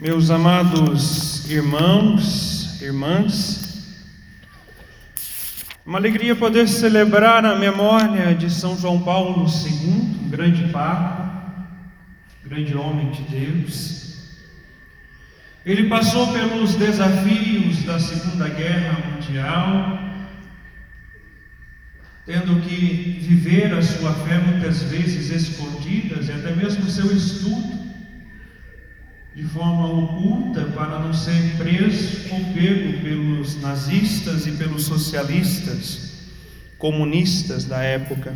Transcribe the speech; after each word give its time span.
Meus 0.00 0.30
amados 0.30 1.50
irmãos, 1.50 2.80
irmãs, 2.80 4.06
uma 5.84 5.98
alegria 5.98 6.36
poder 6.36 6.68
celebrar 6.68 7.44
a 7.44 7.58
memória 7.58 8.32
de 8.32 8.48
São 8.48 8.78
João 8.78 9.02
Paulo 9.02 9.44
II, 9.44 9.88
um 10.24 10.28
grande 10.30 10.68
Papa, 10.68 11.66
grande 12.44 12.76
homem 12.76 13.10
de 13.10 13.22
Deus. 13.22 14.36
Ele 15.66 15.88
passou 15.88 16.32
pelos 16.32 16.76
desafios 16.76 17.82
da 17.82 17.98
Segunda 17.98 18.48
Guerra 18.50 19.00
Mundial, 19.04 19.98
tendo 22.24 22.60
que 22.60 23.18
viver 23.20 23.74
a 23.74 23.82
sua 23.82 24.14
fé 24.14 24.38
muitas 24.38 24.80
vezes 24.84 25.28
escondidas 25.30 26.28
e 26.28 26.32
até 26.32 26.54
mesmo 26.54 26.88
seu 26.88 27.10
estudo 27.10 27.67
de 29.38 29.44
forma 29.44 29.86
oculta 29.86 30.64
para 30.74 30.98
não 30.98 31.14
ser 31.14 31.56
preso 31.56 32.26
ou 32.32 32.40
pego 32.52 33.00
pelos 33.04 33.62
nazistas 33.62 34.48
e 34.48 34.50
pelos 34.50 34.82
socialistas 34.82 36.26
comunistas 36.76 37.64
da 37.64 37.80
época. 37.80 38.34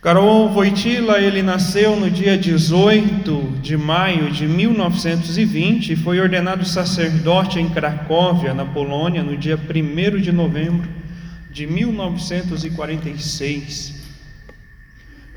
Karol 0.00 0.54
Wojtyla, 0.54 1.18
ele 1.18 1.42
nasceu 1.42 1.98
no 1.98 2.08
dia 2.08 2.38
18 2.38 3.58
de 3.60 3.76
maio 3.76 4.30
de 4.30 4.46
1920 4.46 5.94
e 5.94 5.96
foi 5.96 6.20
ordenado 6.20 6.64
sacerdote 6.64 7.58
em 7.58 7.68
Cracóvia, 7.68 8.54
na 8.54 8.64
Polônia, 8.64 9.24
no 9.24 9.36
dia 9.36 9.58
1 9.58 10.20
de 10.20 10.30
novembro 10.30 10.88
de 11.50 11.66
1946, 11.66 13.94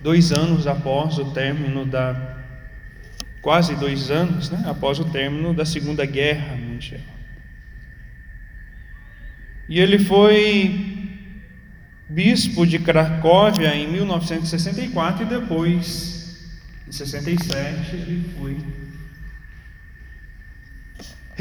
dois 0.03 0.31
anos 0.31 0.67
após 0.67 1.17
o 1.17 1.25
término 1.31 1.83
da 1.83 2.40
quase 3.41 3.75
dois 3.75 4.11
anos 4.11 4.49
né, 4.49 4.63
após 4.67 4.99
o 4.99 5.05
término 5.05 5.53
da 5.53 5.65
Segunda 5.65 6.05
Guerra 6.05 6.55
Mundial. 6.55 7.01
E 9.67 9.79
ele 9.79 9.97
foi 9.99 11.09
bispo 12.09 12.65
de 12.65 12.77
Cracóvia 12.77 13.73
em 13.73 13.89
1964 13.89 15.23
e 15.23 15.25
depois, 15.25 16.51
em 16.87 16.91
67, 16.91 17.95
ele 17.95 18.29
foi 18.37 18.57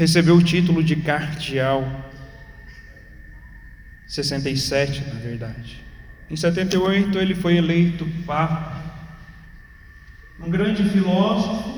recebeu 0.01 0.35
o 0.35 0.43
título 0.43 0.83
de 0.83 0.95
cardeal. 0.95 2.09
67, 4.07 5.03
na 5.13 5.19
verdade. 5.19 5.83
Em 6.29 6.35
78 6.35 7.19
ele 7.19 7.35
foi 7.35 7.57
eleito 7.57 8.05
papa. 8.25 8.81
Um 10.39 10.49
grande 10.49 10.83
filósofo, 10.89 11.70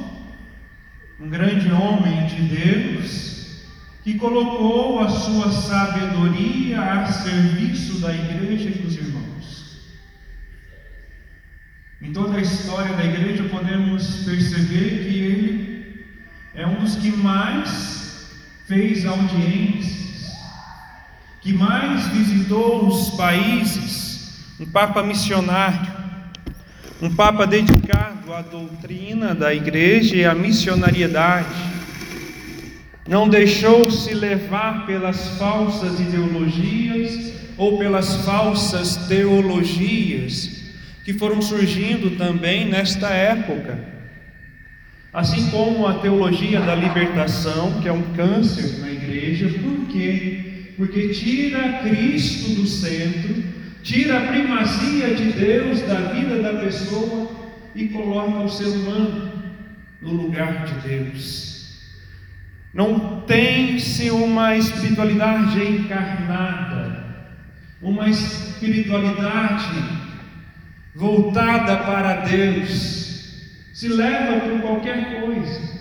um 1.24 1.30
grande 1.30 1.72
homem 1.72 2.28
de 2.28 2.42
Deus, 2.42 3.64
que 4.04 4.16
colocou 4.16 5.00
a 5.00 5.08
sua 5.08 5.50
sabedoria 5.54 6.82
a 6.82 7.06
serviço 7.06 8.02
da 8.02 8.14
igreja 8.14 8.70
e 8.70 8.74
dos 8.74 8.94
irmãos. 8.94 9.78
Em 12.02 12.12
toda 12.12 12.38
a 12.38 12.42
história 12.42 12.94
da 12.98 13.06
igreja 13.06 13.46
podemos 13.46 14.26
perceber 14.26 15.06
que 15.06 15.18
ele 15.18 16.06
é 16.54 16.68
um 16.68 16.76
dos 16.76 16.98
que 16.98 17.10
mais 17.12 18.30
fez 18.68 19.06
audiências, 19.06 20.36
que 21.40 21.54
mais 21.54 22.06
visitou 22.08 22.86
os 22.86 23.12
países, 23.12 24.44
um 24.60 24.66
papa 24.66 25.02
missionário, 25.02 25.93
um 27.02 27.14
papa 27.14 27.46
dedicado 27.46 28.34
à 28.34 28.42
doutrina 28.42 29.34
da 29.34 29.54
igreja 29.54 30.16
e 30.16 30.26
à 30.26 30.34
missionariedade. 30.34 31.48
Não 33.08 33.28
deixou 33.28 33.92
se 33.92 34.14
levar 34.14 34.86
pelas 34.86 35.38
falsas 35.38 36.00
ideologias 36.00 37.34
ou 37.58 37.78
pelas 37.78 38.24
falsas 38.26 38.96
teologias 39.08 40.64
que 41.04 41.14
foram 41.14 41.42
surgindo 41.42 42.18
também 42.18 42.66
nesta 42.66 43.10
época. 43.10 43.92
Assim 45.14 45.50
como 45.52 45.86
a 45.86 45.96
teologia 45.96 46.62
da 46.62 46.74
libertação, 46.74 47.82
que 47.82 47.88
é 47.88 47.92
um 47.92 48.14
câncer 48.14 48.80
na 48.80 48.90
igreja, 48.90 49.48
por 49.60 49.88
quê? 49.88 50.72
Porque 50.78 51.10
tira 51.10 51.80
Cristo 51.84 52.56
do 52.56 52.66
centro 52.66 53.53
tira 53.84 54.18
a 54.18 54.28
primazia 54.28 55.14
de 55.14 55.34
Deus 55.34 55.82
da 55.82 55.96
vida 56.14 56.42
da 56.42 56.54
pessoa 56.60 57.30
e 57.76 57.90
coloca 57.90 58.40
o 58.40 58.50
ser 58.50 58.68
humano 58.68 59.34
no 60.02 60.14
lugar 60.14 60.66
de 60.66 60.88
Deus. 60.88 61.54
Não 62.74 63.22
tem-se 63.22 64.10
uma 64.10 64.56
espiritualidade 64.56 65.62
encarnada, 65.62 67.04
uma 67.82 68.10
espiritualidade 68.10 70.02
voltada 70.96 71.76
para 71.78 72.22
Deus, 72.22 73.60
se 73.74 73.90
leva 73.90 74.40
por 74.40 74.62
qualquer 74.62 75.22
coisa. 75.22 75.74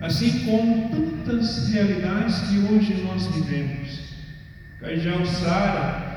Assim 0.00 0.44
como 0.44 0.90
tantas 0.90 1.72
realidades 1.72 2.38
que 2.48 2.58
hoje 2.58 3.02
nós 3.02 3.26
vivemos. 3.26 4.04
Cajal 4.80 5.24
Sara 5.24 6.13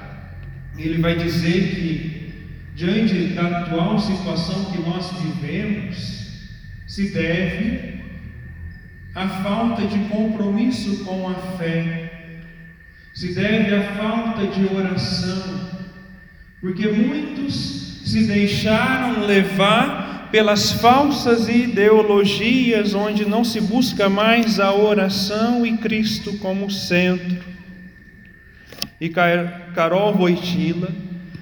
ele 0.77 1.01
vai 1.01 1.15
dizer 1.15 1.75
que, 1.75 2.33
diante 2.75 3.33
da 3.33 3.59
atual 3.59 3.99
situação 3.99 4.65
que 4.65 4.81
nós 4.81 5.11
vivemos, 5.21 6.17
se 6.85 7.09
deve 7.09 8.01
à 9.15 9.27
falta 9.27 9.85
de 9.87 9.97
compromisso 10.09 11.03
com 11.03 11.27
a 11.27 11.33
fé, 11.57 12.37
se 13.13 13.33
deve 13.33 13.73
à 13.73 13.95
falta 13.95 14.45
de 14.45 14.65
oração, 14.75 15.69
porque 16.61 16.87
muitos 16.87 18.01
se 18.05 18.25
deixaram 18.27 19.25
levar 19.25 20.29
pelas 20.31 20.73
falsas 20.73 21.49
ideologias 21.49 22.93
onde 22.93 23.25
não 23.25 23.43
se 23.43 23.59
busca 23.59 24.07
mais 24.07 24.59
a 24.59 24.73
oração 24.73 25.65
e 25.65 25.75
Cristo 25.77 26.37
como 26.37 26.69
centro 26.69 27.56
e 28.99 29.09
Carol 29.09 30.13
Voitila, 30.13 30.89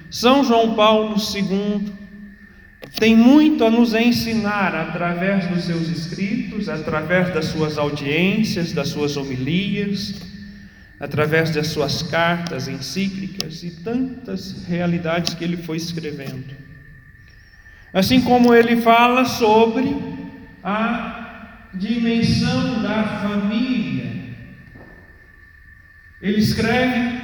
São 0.10 0.44
João 0.44 0.76
Paulo 0.76 1.16
II, 1.16 1.94
tem 3.00 3.16
muito 3.16 3.66
a 3.66 3.72
nos 3.72 3.94
ensinar 3.94 4.74
através 4.76 5.48
dos 5.48 5.66
seus 5.66 5.90
escritos, 5.90 6.70
através 6.70 7.34
das 7.34 7.46
suas 7.46 7.78
audiências, 7.78 8.72
das 8.72 8.90
suas 8.90 9.18
homilias, 9.18 10.22
através 11.00 11.50
das 11.50 11.68
suas 11.68 12.02
cartas 12.04 12.68
encíclicas 12.68 13.64
e 13.64 13.72
tantas 13.72 14.66
realidades 14.66 15.34
que 15.34 15.44
ele 15.44 15.58
foi 15.58 15.78
escrevendo. 15.78 16.56
Assim 17.94 18.22
como 18.22 18.54
ele 18.54 18.78
fala 18.82 19.26
sobre 19.26 19.96
a 20.64 21.70
dimensão 21.74 22.82
da 22.82 23.04
família, 23.22 24.06
ele 26.22 26.38
escreve 26.38 27.15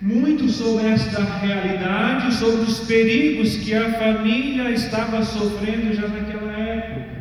muito 0.00 0.48
sobre 0.48 0.86
esta 0.86 1.22
realidade, 1.22 2.34
sobre 2.34 2.62
os 2.62 2.80
perigos 2.80 3.56
que 3.56 3.74
a 3.74 3.92
família 3.92 4.70
estava 4.70 5.22
sofrendo 5.22 5.94
já 5.94 6.08
naquela 6.08 6.52
época. 6.52 7.20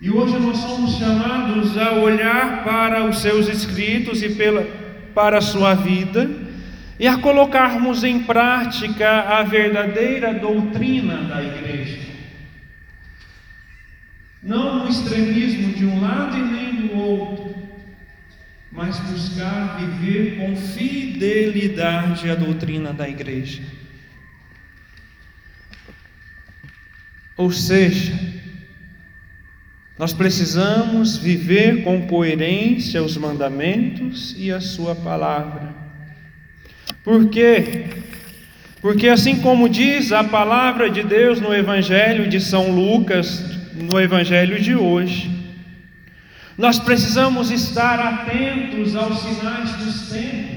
E 0.00 0.10
hoje 0.10 0.36
nós 0.40 0.56
somos 0.56 0.96
chamados 0.98 1.78
a 1.78 1.92
olhar 1.92 2.64
para 2.64 3.04
os 3.08 3.18
seus 3.18 3.46
escritos 3.48 4.20
e 4.20 4.30
pela, 4.30 4.66
para 5.14 5.38
a 5.38 5.42
sua 5.42 5.74
vida 5.74 6.28
e 6.98 7.06
a 7.06 7.18
colocarmos 7.18 8.02
em 8.02 8.24
prática 8.24 9.20
a 9.38 9.44
verdadeira 9.44 10.34
doutrina 10.34 11.18
da 11.22 11.40
igreja. 11.40 12.00
Não 14.42 14.80
no 14.80 14.90
extremismo 14.90 15.72
de 15.72 15.86
um 15.86 16.00
lado 16.00 16.36
e 16.36 16.42
nem 16.42 16.74
do 16.74 16.98
outro, 16.98 17.51
mas 18.72 18.98
buscar 19.00 19.78
viver 19.78 20.38
com 20.38 20.56
fidelidade 20.56 22.30
a 22.30 22.34
doutrina 22.34 22.92
da 22.92 23.06
igreja. 23.06 23.62
Ou 27.36 27.52
seja, 27.52 28.18
nós 29.98 30.14
precisamos 30.14 31.18
viver 31.18 31.84
com 31.84 32.06
coerência 32.06 33.02
os 33.02 33.16
mandamentos 33.16 34.34
e 34.38 34.50
a 34.50 34.60
Sua 34.60 34.94
palavra. 34.94 35.74
Por 37.04 37.28
quê? 37.28 37.84
Porque, 38.80 39.08
assim 39.08 39.40
como 39.40 39.68
diz 39.68 40.12
a 40.12 40.24
palavra 40.24 40.90
de 40.90 41.02
Deus 41.02 41.40
no 41.40 41.54
Evangelho 41.54 42.28
de 42.28 42.40
São 42.40 42.70
Lucas, 42.70 43.44
no 43.74 44.00
Evangelho 44.00 44.60
de 44.60 44.74
hoje, 44.74 45.30
nós 46.56 46.78
precisamos 46.78 47.50
estar 47.50 47.98
atentos 47.98 48.94
aos 48.94 49.20
sinais 49.20 49.72
dos 49.76 50.08
tempos. 50.10 50.52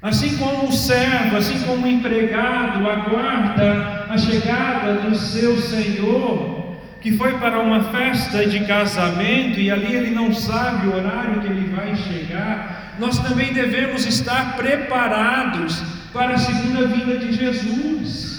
Assim 0.00 0.36
como 0.36 0.68
o 0.68 0.72
servo, 0.72 1.36
assim 1.36 1.60
como 1.64 1.84
o 1.84 1.90
empregado 1.90 2.88
aguarda 2.88 4.06
a 4.08 4.16
chegada 4.16 4.94
do 5.00 5.16
seu 5.16 5.60
senhor, 5.60 6.76
que 7.00 7.16
foi 7.16 7.38
para 7.38 7.58
uma 7.58 7.84
festa 7.84 8.46
de 8.46 8.64
casamento 8.64 9.58
e 9.58 9.70
ali 9.70 9.94
ele 9.94 10.10
não 10.10 10.32
sabe 10.32 10.86
o 10.86 10.94
horário 10.94 11.40
que 11.40 11.48
ele 11.48 11.74
vai 11.74 11.96
chegar, 11.96 12.94
nós 12.98 13.18
também 13.18 13.52
devemos 13.52 14.06
estar 14.06 14.56
preparados 14.56 15.82
para 16.12 16.34
a 16.34 16.38
segunda 16.38 16.86
vinda 16.86 17.18
de 17.18 17.32
Jesus. 17.32 18.38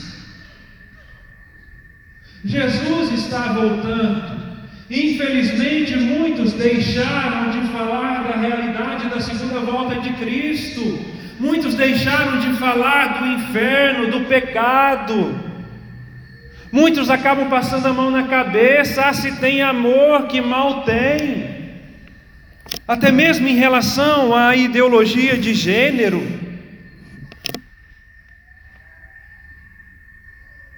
Jesus 2.44 3.12
está 3.12 3.52
voltando. 3.52 4.39
Infelizmente, 4.90 5.96
muitos 5.96 6.54
deixaram 6.54 7.52
de 7.52 7.68
falar 7.72 8.24
da 8.24 8.38
realidade 8.38 9.08
da 9.08 9.20
segunda 9.20 9.60
volta 9.60 10.00
de 10.02 10.14
Cristo 10.14 11.20
Muitos 11.40 11.74
deixaram 11.74 12.38
de 12.40 12.60
falar 12.60 13.20
do 13.20 13.26
inferno, 13.28 14.12
do 14.12 14.26
pecado. 14.26 15.40
Muitos 16.70 17.10
acabam 17.10 17.50
passando 17.50 17.86
a 17.86 17.94
mão 17.94 18.12
na 18.12 18.28
cabeça, 18.28 19.06
ah, 19.06 19.14
se 19.14 19.40
tem 19.40 19.62
amor, 19.62 20.28
que 20.28 20.42
mal 20.42 20.84
tem. 20.84 21.80
Até 22.86 23.10
mesmo 23.10 23.48
em 23.48 23.56
relação 23.56 24.36
à 24.36 24.54
ideologia 24.54 25.38
de 25.38 25.54
gênero. 25.54 26.22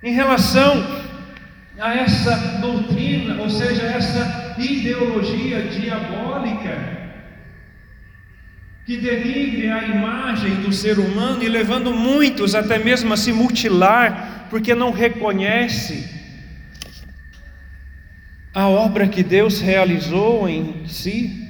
Em 0.03 0.13
relação 0.13 1.00
a 1.81 1.95
essa 1.95 2.37
doutrina, 2.59 3.41
ou 3.41 3.49
seja, 3.49 3.81
essa 3.81 4.53
ideologia 4.59 5.63
diabólica 5.63 7.01
que 8.85 8.97
denigre 8.97 9.71
a 9.71 9.83
imagem 9.87 10.55
do 10.57 10.71
ser 10.71 10.99
humano 10.99 11.41
e 11.41 11.49
levando 11.49 11.91
muitos 11.91 12.53
até 12.53 12.77
mesmo 12.77 13.11
a 13.13 13.17
se 13.17 13.33
mutilar, 13.33 14.47
porque 14.51 14.75
não 14.75 14.91
reconhece 14.91 16.07
a 18.53 18.67
obra 18.67 19.07
que 19.07 19.23
Deus 19.23 19.59
realizou 19.59 20.47
em 20.47 20.85
si. 20.85 21.47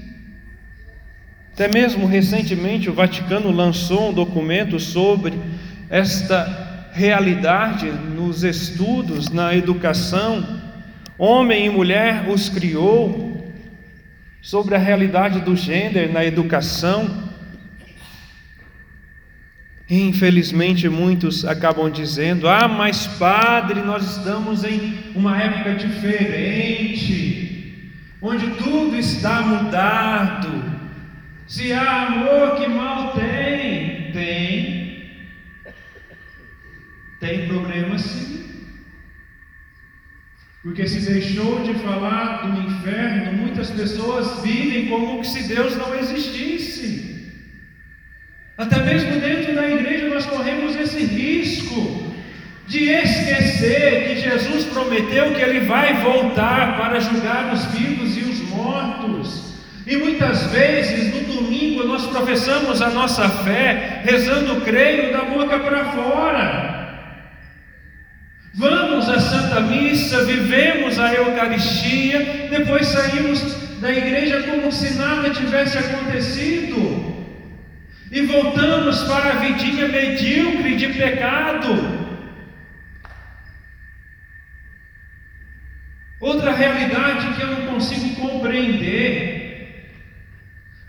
Até 1.53 1.67
mesmo 1.67 2.07
recentemente 2.07 2.89
o 2.89 2.93
Vaticano 2.93 3.51
lançou 3.51 4.11
um 4.11 4.13
documento 4.13 4.79
sobre 4.79 5.37
esta 5.89 6.89
realidade 6.93 7.91
nos 8.31 8.43
estudos, 8.45 9.29
na 9.29 9.53
educação. 9.53 10.61
Homem 11.17 11.65
e 11.65 11.69
mulher 11.69 12.29
os 12.29 12.47
criou, 12.47 13.29
sobre 14.41 14.73
a 14.73 14.77
realidade 14.77 15.41
do 15.41 15.53
gênero 15.53 16.13
na 16.13 16.23
educação. 16.23 17.29
Infelizmente, 19.89 20.87
muitos 20.87 21.43
acabam 21.43 21.91
dizendo: 21.91 22.47
Ah, 22.47 22.69
mas 22.69 23.05
padre, 23.05 23.81
nós 23.81 24.15
estamos 24.15 24.63
em 24.63 24.97
uma 25.13 25.37
época 25.37 25.75
diferente, 25.75 27.11
onde 28.21 28.49
tudo 28.51 28.95
está 28.95 29.41
mudado. 29.41 30.71
Se 31.45 31.73
há 31.73 32.07
amor, 32.07 32.55
que 32.55 32.65
mal 32.69 33.11
tem? 33.11 34.09
Tem. 34.13 34.90
Tem 37.21 37.47
problema 37.47 37.99
sim. 37.99 38.41
Porque 40.63 40.87
se 40.87 41.01
deixou 41.01 41.63
de 41.63 41.75
falar 41.75 42.47
do 42.47 42.61
inferno, 42.61 43.33
muitas 43.33 43.69
pessoas 43.69 44.41
vivem 44.43 44.89
como 44.89 45.23
se 45.23 45.43
Deus 45.43 45.77
não 45.77 45.95
existisse. 45.95 47.31
Até 48.57 48.83
mesmo 48.83 49.19
dentro 49.21 49.53
da 49.55 49.69
igreja 49.69 50.09
nós 50.09 50.25
corremos 50.25 50.75
esse 50.75 51.03
risco 51.03 52.11
de 52.67 52.89
esquecer 52.89 54.07
que 54.07 54.15
Jesus 54.17 54.65
prometeu 54.65 55.33
que 55.35 55.41
ele 55.41 55.61
vai 55.61 56.01
voltar 56.01 56.75
para 56.77 56.99
julgar 56.99 57.53
os 57.53 57.65
vivos 57.65 58.17
e 58.17 58.21
os 58.21 58.39
mortos. 58.49 59.51
E 59.85 59.95
muitas 59.97 60.43
vezes 60.47 61.13
no 61.13 61.35
domingo 61.35 61.83
nós 61.85 62.07
professamos 62.07 62.81
a 62.81 62.89
nossa 62.89 63.29
fé, 63.29 64.01
rezando 64.05 64.61
creio 64.61 65.11
da 65.11 65.23
boca 65.23 65.59
para 65.59 65.85
fora. 65.85 66.70
Vamos 68.53 69.07
à 69.07 69.17
Santa 69.19 69.61
Missa, 69.61 70.25
vivemos 70.25 70.99
a 70.99 71.13
Eucaristia, 71.13 72.49
depois 72.49 72.85
saímos 72.87 73.39
da 73.79 73.91
igreja 73.91 74.43
como 74.43 74.69
se 74.71 74.93
nada 74.95 75.29
tivesse 75.29 75.77
acontecido. 75.77 77.15
E 78.11 78.21
voltamos 78.23 79.03
para 79.03 79.31
a 79.31 79.35
vidinha 79.35 79.87
medíocre 79.87 80.75
de 80.75 80.87
pecado. 80.89 82.01
Outra 86.19 86.51
realidade 86.51 87.33
que 87.33 87.41
eu 87.41 87.47
não 87.47 87.73
consigo 87.73 88.15
compreender, 88.15 89.89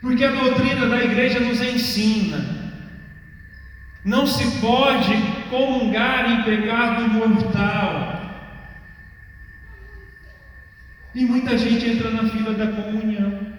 porque 0.00 0.24
a 0.24 0.32
doutrina 0.32 0.86
da 0.86 1.02
igreja 1.02 1.38
nos 1.38 1.62
ensina 1.62 2.44
não 4.04 4.26
se 4.26 4.60
pode 4.60 5.14
comungar 5.52 6.30
em 6.30 6.42
pecado 6.42 7.08
mortal. 7.10 8.20
E 11.14 11.26
muita 11.26 11.58
gente 11.58 11.86
entra 11.86 12.10
na 12.10 12.24
fila 12.30 12.54
da 12.54 12.68
comunhão, 12.68 13.52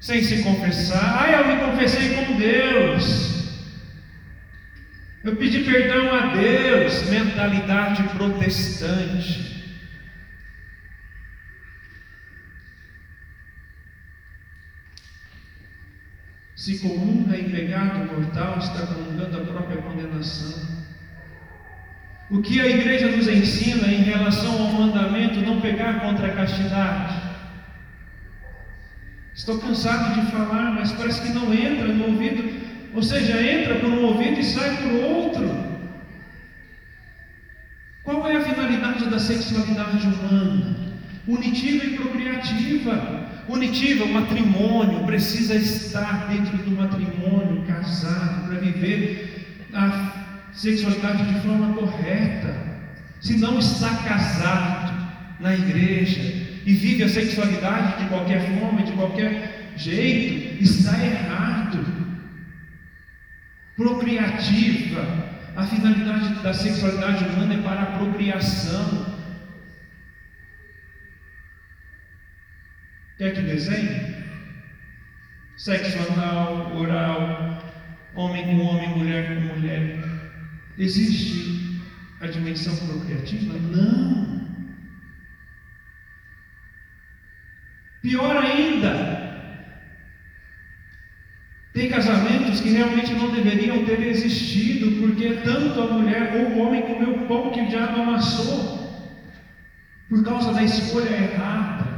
sem 0.00 0.20
se 0.20 0.42
confessar. 0.42 1.22
Ah, 1.22 1.30
eu 1.30 1.46
me 1.46 1.64
confessei 1.64 2.16
com 2.16 2.36
Deus. 2.36 3.30
Eu 5.22 5.36
pedi 5.36 5.60
perdão 5.60 6.12
a 6.12 6.34
Deus. 6.34 7.08
Mentalidade 7.08 8.02
protestante. 8.14 9.49
Se 16.60 16.78
comunga 16.78 17.38
em 17.38 17.48
pecado 17.48 18.00
mortal, 18.12 18.58
está 18.58 18.86
comungando 18.86 19.34
a 19.34 19.44
própria 19.44 19.80
condenação. 19.80 20.62
O 22.30 22.42
que 22.42 22.60
a 22.60 22.66
igreja 22.66 23.16
nos 23.16 23.26
ensina 23.26 23.88
em 23.88 24.02
relação 24.02 24.66
ao 24.66 24.72
mandamento 24.74 25.40
não 25.40 25.58
pegar 25.58 26.00
contra 26.00 26.26
a 26.26 26.34
castidade? 26.34 27.14
Estou 29.34 29.58
cansado 29.58 30.20
de 30.20 30.30
falar, 30.30 30.72
mas 30.72 30.92
parece 30.92 31.22
que 31.22 31.32
não 31.32 31.50
entra 31.54 31.88
no 31.88 32.08
ouvido, 32.08 32.44
ou 32.94 33.02
seja, 33.02 33.40
entra 33.42 33.76
por 33.76 33.88
um 33.88 34.04
ouvido 34.04 34.38
e 34.38 34.44
sai 34.44 34.76
por 34.82 34.92
outro. 35.02 35.48
Qual 38.04 38.28
é 38.28 38.36
a 38.36 38.44
finalidade 38.44 39.08
da 39.08 39.18
sexualidade 39.18 40.06
humana? 40.06 40.76
Unitiva 41.26 41.86
e 41.86 41.96
procriativa. 41.96 43.19
Punitiva, 43.50 44.04
o 44.04 44.12
matrimônio 44.12 45.04
precisa 45.06 45.56
estar 45.56 46.28
dentro 46.28 46.56
do 46.58 46.70
matrimônio, 46.70 47.64
casado, 47.66 48.46
para 48.46 48.60
viver 48.60 49.66
a 49.74 50.12
sexualidade 50.52 51.24
de 51.34 51.40
forma 51.40 51.74
correta. 51.74 52.54
Se 53.20 53.38
não 53.38 53.58
está 53.58 53.92
casado 54.04 54.92
na 55.40 55.52
igreja 55.52 56.20
e 56.64 56.72
vive 56.74 57.02
a 57.02 57.08
sexualidade 57.08 58.04
de 58.04 58.08
qualquer 58.08 58.40
forma, 58.56 58.82
de 58.82 58.92
qualquer 58.92 59.72
jeito, 59.76 60.62
está 60.62 60.96
errado. 61.04 61.84
Procriativa, 63.76 65.28
a 65.56 65.66
finalidade 65.66 66.34
da 66.40 66.54
sexualidade 66.54 67.24
humana 67.24 67.54
é 67.54 67.62
para 67.62 67.82
a 67.82 67.98
procriação, 67.98 69.06
Quer 73.20 73.34
que 73.34 73.42
desenhe? 73.42 74.16
Sexo 75.58 75.98
anal, 76.10 76.74
oral, 76.74 77.62
homem 78.14 78.46
com 78.46 78.64
homem, 78.64 78.88
mulher 78.96 79.26
com 79.28 79.58
mulher. 79.58 79.98
Existe 80.78 81.82
a 82.22 82.28
dimensão 82.28 82.74
procriativa? 82.74 83.58
Não. 83.58 84.40
Pior 88.00 88.42
ainda, 88.42 89.68
tem 91.74 91.90
casamentos 91.90 92.62
que 92.62 92.70
realmente 92.70 93.12
não 93.12 93.34
deveriam 93.34 93.84
ter 93.84 94.00
existido, 94.00 94.98
porque 94.98 95.42
tanto 95.44 95.78
a 95.78 95.92
mulher 95.92 96.36
ou 96.36 96.52
o 96.52 96.58
homem 96.60 96.80
comeu 96.80 97.16
o 97.16 97.28
pão 97.28 97.50
que 97.50 97.60
o 97.60 97.68
diabo 97.68 98.00
amassou, 98.00 99.12
por 100.08 100.24
causa 100.24 100.54
da 100.54 100.62
escolha 100.62 101.10
errada. 101.10 101.89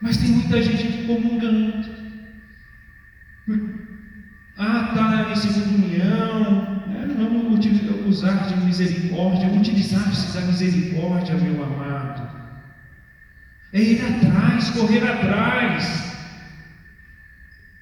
Mas 0.00 0.16
tem 0.16 0.30
muita 0.30 0.62
gente 0.62 1.06
comungando. 1.06 1.90
Ah, 4.56 4.88
está 4.90 5.30
em 5.30 5.36
segunda 5.36 5.86
união. 5.86 6.84
É, 6.94 7.06
vamos 7.06 7.66
usar 8.06 8.48
de 8.48 8.56
misericórdia, 8.64 9.48
utilizar-se 9.48 10.38
da 10.38 10.46
misericórdia, 10.46 11.36
meu 11.36 11.62
amado. 11.62 12.30
É 13.72 13.80
ir 13.80 14.00
atrás, 14.02 14.70
correr 14.70 15.08
atrás. 15.08 16.10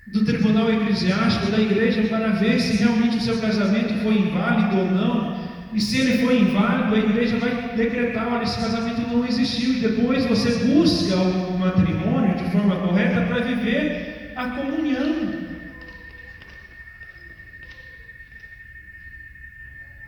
do 0.09 0.25
tribunal 0.25 0.73
eclesiástico 0.73 1.53
da 1.53 1.61
igreja 1.61 2.03
para 2.09 2.31
ver 2.31 2.59
se 2.61 2.79
realmente 2.79 3.19
o 3.19 3.21
seu 3.21 3.39
casamento 3.39 3.93
foi 4.03 4.15
inválido 4.15 4.79
ou 4.79 4.91
não. 4.91 5.38
E 5.73 5.81
se 5.81 5.99
ele 5.99 6.25
foi 6.25 6.41
inválido, 6.41 6.95
a 6.95 6.99
igreja 6.99 7.39
vai 7.39 7.51
decretar: 7.77 8.33
olha, 8.33 8.45
esse 8.45 8.59
casamento 8.59 9.01
não 9.03 9.27
existiu. 9.27 9.75
E 9.75 9.81
depois 9.81 10.25
você 10.25 10.51
busca 10.65 11.15
o 11.17 11.59
matrimônio 11.59 12.35
de 12.37 12.51
forma 12.51 12.77
correta 12.77 13.27
para 13.27 13.41
viver 13.41 14.33
a 14.35 14.47
comunhão. 14.47 15.49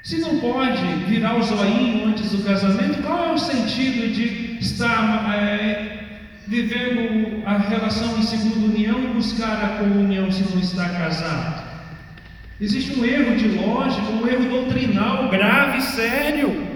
Se 0.02 0.18
não 0.18 0.40
pode 0.40 0.82
virar 1.06 1.36
o 1.36 1.42
zoinho 1.42 2.08
antes 2.08 2.32
do 2.32 2.42
casamento, 2.42 3.02
qual 3.02 3.28
é 3.28 3.32
o 3.32 3.38
sentido 3.38 4.12
de 4.12 4.58
estar 4.58 5.32
é, 5.34 6.08
vivendo 6.48 7.46
a 7.46 7.58
relação 7.58 8.18
em 8.18 8.22
segunda 8.22 8.66
união 8.66 9.04
e 9.04 9.08
buscar 9.08 9.62
a 9.64 9.68
comunhão 9.78 10.32
se 10.32 10.42
não 10.52 10.60
está 10.60 10.88
casado? 10.88 11.69
Existe 12.60 12.98
um 12.98 13.04
erro 13.04 13.36
de 13.36 13.48
lógica, 13.48 14.02
um 14.12 14.28
erro 14.28 14.44
doutrinal 14.44 15.30
grave 15.30 15.78
e 15.78 15.82
sério. 15.82 16.70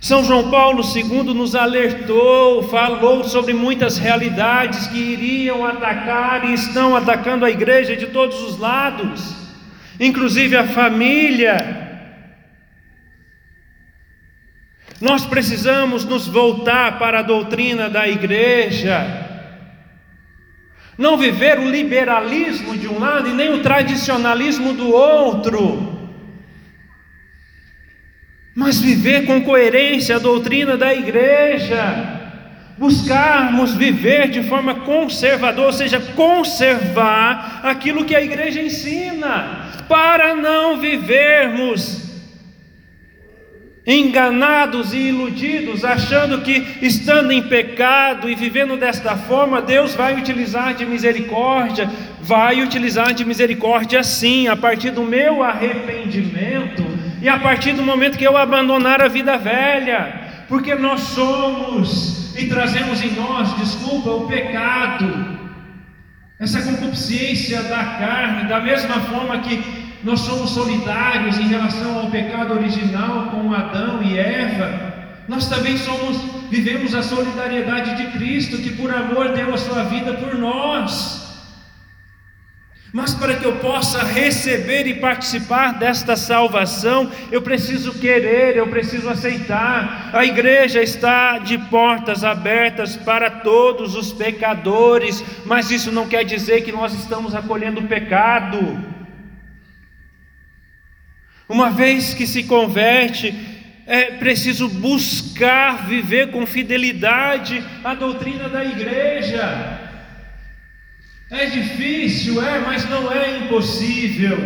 São 0.00 0.24
João 0.24 0.50
Paulo 0.50 0.82
II 0.82 1.32
nos 1.32 1.54
alertou, 1.54 2.64
falou 2.64 3.22
sobre 3.22 3.52
muitas 3.52 3.98
realidades 3.98 4.88
que 4.88 4.98
iriam 4.98 5.64
atacar 5.64 6.44
e 6.50 6.54
estão 6.54 6.96
atacando 6.96 7.44
a 7.44 7.50
igreja 7.50 7.94
de 7.94 8.06
todos 8.06 8.42
os 8.42 8.58
lados, 8.58 9.36
inclusive 10.00 10.56
a 10.56 10.66
família. 10.66 11.88
Nós 15.00 15.24
precisamos 15.24 16.04
nos 16.04 16.26
voltar 16.26 16.98
para 16.98 17.20
a 17.20 17.22
doutrina 17.22 17.88
da 17.88 18.08
igreja. 18.08 19.29
Não 21.00 21.16
viver 21.16 21.58
o 21.58 21.66
liberalismo 21.66 22.76
de 22.76 22.86
um 22.86 22.98
lado 22.98 23.26
e 23.26 23.32
nem 23.32 23.54
o 23.54 23.62
tradicionalismo 23.62 24.74
do 24.74 24.92
outro. 24.92 25.98
Mas 28.54 28.78
viver 28.78 29.24
com 29.24 29.40
coerência 29.40 30.16
a 30.16 30.18
doutrina 30.18 30.76
da 30.76 30.94
igreja. 30.94 32.20
Buscarmos 32.76 33.72
viver 33.72 34.28
de 34.28 34.42
forma 34.42 34.74
conservadora, 34.74 35.68
ou 35.68 35.72
seja, 35.72 35.98
conservar 36.14 37.62
aquilo 37.62 38.04
que 38.04 38.14
a 38.14 38.20
igreja 38.20 38.60
ensina, 38.60 39.70
para 39.88 40.34
não 40.34 40.76
vivermos 40.76 41.99
enganados 43.86 44.92
e 44.92 44.98
iludidos, 44.98 45.84
achando 45.84 46.42
que 46.42 46.78
estando 46.82 47.32
em 47.32 47.42
pecado 47.42 48.28
e 48.28 48.34
vivendo 48.34 48.76
desta 48.76 49.16
forma, 49.16 49.62
Deus 49.62 49.94
vai 49.94 50.16
utilizar 50.16 50.74
de 50.74 50.84
misericórdia, 50.84 51.90
vai 52.20 52.62
utilizar 52.62 53.14
de 53.14 53.24
misericórdia 53.24 54.02
sim, 54.02 54.48
a 54.48 54.56
partir 54.56 54.90
do 54.90 55.02
meu 55.02 55.42
arrependimento 55.42 56.84
e 57.22 57.28
a 57.28 57.38
partir 57.38 57.72
do 57.72 57.82
momento 57.82 58.18
que 58.18 58.26
eu 58.26 58.36
abandonar 58.36 59.00
a 59.00 59.08
vida 59.08 59.36
velha, 59.36 60.44
porque 60.48 60.74
nós 60.74 61.00
somos 61.00 62.36
e 62.36 62.46
trazemos 62.46 63.02
em 63.02 63.12
nós, 63.12 63.56
desculpa, 63.56 64.10
o 64.10 64.26
pecado, 64.26 65.38
essa 66.38 66.62
concupiscência 66.62 67.62
da 67.64 67.84
carne, 67.84 68.48
da 68.48 68.60
mesma 68.60 69.00
forma 69.00 69.38
que 69.40 69.79
nós 70.02 70.20
somos 70.20 70.50
solidários 70.50 71.38
em 71.38 71.48
relação 71.48 71.98
ao 71.98 72.10
pecado 72.10 72.54
original 72.54 73.30
com 73.30 73.52
Adão 73.52 74.02
e 74.02 74.18
Eva, 74.18 74.90
nós 75.28 75.48
também 75.48 75.76
somos, 75.76 76.16
vivemos 76.50 76.94
a 76.94 77.02
solidariedade 77.02 77.96
de 77.96 78.18
Cristo, 78.18 78.58
que 78.58 78.70
por 78.70 78.92
amor 78.92 79.28
deu 79.32 79.54
a 79.54 79.58
sua 79.58 79.84
vida 79.84 80.14
por 80.14 80.34
nós. 80.34 81.20
Mas 82.92 83.14
para 83.14 83.36
que 83.36 83.44
eu 83.44 83.56
possa 83.58 84.02
receber 84.02 84.88
e 84.88 84.94
participar 84.94 85.74
desta 85.74 86.16
salvação, 86.16 87.08
eu 87.30 87.40
preciso 87.40 87.92
querer, 87.92 88.56
eu 88.56 88.66
preciso 88.66 89.08
aceitar. 89.08 90.10
A 90.12 90.24
igreja 90.24 90.82
está 90.82 91.38
de 91.38 91.56
portas 91.56 92.24
abertas 92.24 92.96
para 92.96 93.30
todos 93.30 93.94
os 93.94 94.12
pecadores, 94.12 95.22
mas 95.44 95.70
isso 95.70 95.92
não 95.92 96.08
quer 96.08 96.24
dizer 96.24 96.62
que 96.62 96.72
nós 96.72 96.92
estamos 96.92 97.32
acolhendo 97.36 97.78
o 97.78 97.86
pecado. 97.86 98.99
Uma 101.50 101.68
vez 101.68 102.14
que 102.14 102.28
se 102.28 102.44
converte, 102.44 103.34
é 103.84 104.12
preciso 104.12 104.68
buscar 104.68 105.88
viver 105.88 106.30
com 106.30 106.46
fidelidade 106.46 107.60
a 107.82 107.92
doutrina 107.92 108.48
da 108.48 108.64
igreja. 108.64 109.80
É 111.28 111.46
difícil, 111.46 112.40
é, 112.40 112.60
mas 112.60 112.88
não 112.88 113.12
é 113.12 113.38
impossível. 113.38 114.38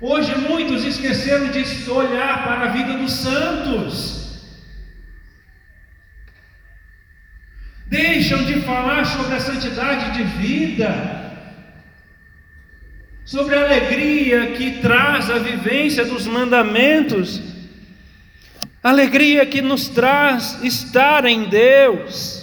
Hoje 0.00 0.34
muitos 0.36 0.82
esqueceram 0.82 1.48
de 1.48 1.90
olhar 1.90 2.42
para 2.42 2.70
a 2.70 2.72
vida 2.72 2.94
dos 2.94 3.12
santos. 3.12 4.40
Deixam 7.86 8.46
de 8.46 8.62
falar 8.62 9.04
sobre 9.04 9.34
a 9.34 9.40
santidade 9.40 10.12
de 10.16 10.24
vida 10.40 11.21
sobre 13.24 13.54
a 13.54 13.64
alegria 13.64 14.52
que 14.52 14.80
traz 14.80 15.30
a 15.30 15.38
vivência 15.38 16.04
dos 16.04 16.26
mandamentos, 16.26 17.40
alegria 18.82 19.46
que 19.46 19.62
nos 19.62 19.88
traz 19.88 20.58
estar 20.62 21.24
em 21.24 21.48
Deus. 21.48 22.42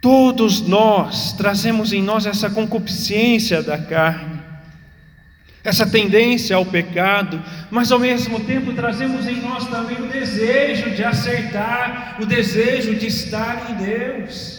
Todos 0.00 0.60
nós 0.60 1.32
trazemos 1.32 1.92
em 1.92 2.02
nós 2.02 2.24
essa 2.24 2.48
concupiscência 2.48 3.62
da 3.62 3.76
carne, 3.76 4.40
essa 5.62 5.84
tendência 5.84 6.56
ao 6.56 6.64
pecado, 6.64 7.42
mas 7.70 7.92
ao 7.92 7.98
mesmo 7.98 8.40
tempo 8.40 8.72
trazemos 8.72 9.26
em 9.26 9.40
nós 9.42 9.66
também 9.68 10.00
o 10.00 10.08
desejo 10.08 10.90
de 10.90 11.04
acertar, 11.04 12.16
o 12.20 12.24
desejo 12.24 12.94
de 12.94 13.08
estar 13.08 13.70
em 13.70 13.74
Deus. 13.74 14.57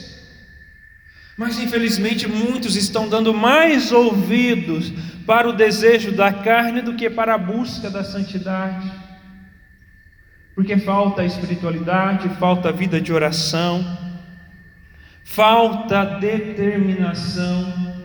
Mas 1.40 1.58
infelizmente 1.58 2.28
muitos 2.28 2.76
estão 2.76 3.08
dando 3.08 3.34
mais 3.34 3.94
ouvidos 3.94 4.92
para 5.26 5.48
o 5.48 5.54
desejo 5.54 6.12
da 6.12 6.34
carne 6.34 6.82
do 6.82 6.96
que 6.96 7.10
para 7.10 7.36
a 7.36 7.38
busca 7.38 7.90
da 7.90 8.04
santidade. 8.04 8.92
Porque 10.54 10.78
falta 10.80 11.24
espiritualidade, 11.24 12.28
falta 12.36 12.74
vida 12.74 13.00
de 13.00 13.14
oração, 13.14 13.98
falta 15.24 16.04
determinação, 16.20 17.96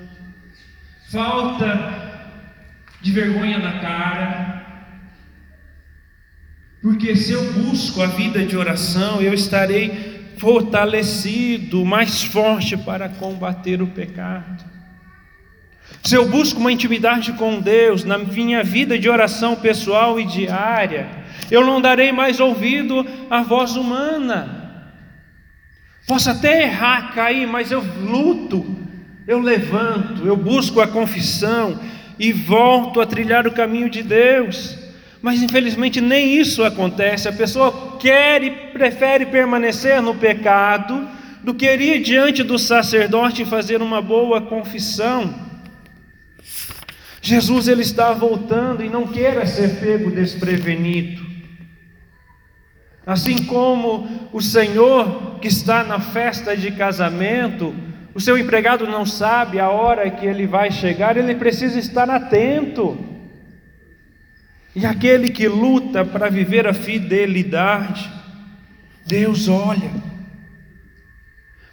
falta 1.10 2.22
de 3.02 3.10
vergonha 3.10 3.58
na 3.58 3.80
cara. 3.80 4.64
Porque 6.80 7.16
se 7.16 7.32
eu 7.32 7.52
busco 7.52 8.00
a 8.00 8.06
vida 8.06 8.46
de 8.46 8.56
oração, 8.56 9.20
eu 9.20 9.34
estarei 9.34 10.13
fortalecido, 10.38 11.84
mais 11.84 12.22
forte 12.22 12.76
para 12.76 13.08
combater 13.08 13.80
o 13.82 13.86
pecado. 13.86 14.64
Se 16.02 16.14
eu 16.14 16.28
busco 16.28 16.60
uma 16.60 16.72
intimidade 16.72 17.32
com 17.32 17.60
Deus 17.60 18.04
na 18.04 18.18
minha 18.18 18.62
vida 18.62 18.98
de 18.98 19.08
oração 19.08 19.56
pessoal 19.56 20.20
e 20.20 20.24
diária, 20.24 21.08
eu 21.50 21.64
não 21.64 21.80
darei 21.80 22.12
mais 22.12 22.40
ouvido 22.40 23.06
à 23.30 23.42
voz 23.42 23.76
humana. 23.76 24.64
Posso 26.06 26.30
até 26.30 26.64
errar, 26.64 27.14
cair, 27.14 27.46
mas 27.46 27.70
eu 27.70 27.82
luto, 28.02 28.64
eu 29.26 29.40
levanto, 29.40 30.26
eu 30.26 30.36
busco 30.36 30.80
a 30.80 30.86
confissão 30.86 31.80
e 32.18 32.32
volto 32.32 33.00
a 33.00 33.06
trilhar 33.06 33.46
o 33.46 33.52
caminho 33.52 33.88
de 33.88 34.02
Deus. 34.02 34.83
Mas 35.24 35.42
infelizmente 35.42 36.02
nem 36.02 36.36
isso 36.36 36.62
acontece. 36.62 37.26
A 37.26 37.32
pessoa 37.32 37.96
quer 37.98 38.42
e 38.42 38.50
prefere 38.50 39.24
permanecer 39.24 40.02
no 40.02 40.14
pecado 40.14 41.08
do 41.42 41.54
que 41.54 41.64
ir 41.64 42.02
diante 42.02 42.42
do 42.42 42.58
sacerdote 42.58 43.40
e 43.40 43.46
fazer 43.46 43.80
uma 43.80 44.02
boa 44.02 44.42
confissão. 44.42 45.34
Jesus 47.22 47.68
ele 47.68 47.80
está 47.80 48.12
voltando 48.12 48.84
e 48.84 48.90
não 48.90 49.06
queira 49.06 49.46
ser 49.46 49.80
pego 49.80 50.10
desprevenido. 50.10 51.24
Assim 53.06 53.44
como 53.44 54.28
o 54.30 54.42
Senhor 54.42 55.38
que 55.40 55.48
está 55.48 55.82
na 55.82 56.00
festa 56.00 56.54
de 56.54 56.70
casamento, 56.70 57.74
o 58.14 58.20
seu 58.20 58.36
empregado 58.36 58.86
não 58.86 59.06
sabe 59.06 59.58
a 59.58 59.70
hora 59.70 60.10
que 60.10 60.26
ele 60.26 60.46
vai 60.46 60.70
chegar, 60.70 61.16
ele 61.16 61.34
precisa 61.34 61.78
estar 61.78 62.10
atento. 62.10 63.13
E 64.74 64.84
aquele 64.84 65.30
que 65.30 65.46
luta 65.46 66.04
para 66.04 66.28
viver 66.28 66.66
a 66.66 66.74
fidelidade, 66.74 68.10
Deus 69.06 69.48
olha, 69.48 69.90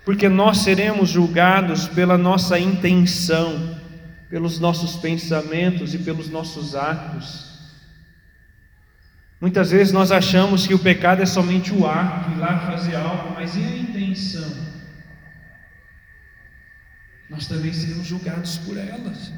porque 0.05 0.29
nós 0.29 0.59
seremos 0.59 1.09
julgados 1.09 1.87
pela 1.87 2.17
nossa 2.17 2.59
intenção, 2.59 3.79
pelos 4.29 4.59
nossos 4.59 4.95
pensamentos 4.95 5.93
e 5.93 5.99
pelos 5.99 6.29
nossos 6.29 6.75
atos. 6.75 7.49
Muitas 9.39 9.71
vezes 9.71 9.91
nós 9.91 10.11
achamos 10.11 10.67
que 10.67 10.73
o 10.73 10.79
pecado 10.79 11.23
é 11.23 11.25
somente 11.25 11.73
o 11.73 11.87
ato, 11.87 12.31
ir 12.31 12.37
lá 12.37 12.59
fazer 12.59 12.95
algo, 12.95 13.33
mas 13.33 13.55
e 13.55 13.63
a 13.63 13.77
intenção? 13.77 14.71
nós 17.31 17.47
também 17.47 17.71
seremos 17.71 18.05
julgados 18.05 18.57
por 18.57 18.77
elas. 18.77 19.31